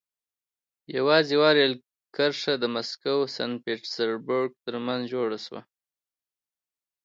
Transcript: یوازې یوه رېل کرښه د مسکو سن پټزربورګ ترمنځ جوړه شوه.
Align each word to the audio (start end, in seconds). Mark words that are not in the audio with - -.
یوازې 0.97 1.31
یوه 1.35 1.49
رېل 1.57 1.73
کرښه 2.15 2.53
د 2.59 2.63
مسکو 2.75 3.15
سن 3.35 3.51
پټزربورګ 3.63 4.51
ترمنځ 4.65 5.01
جوړه 5.13 5.37
شوه. 5.45 5.61